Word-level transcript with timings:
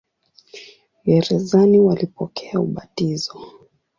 Gerezani 1.05 1.79
walipokea 1.79 2.59
ubatizo. 2.59 3.39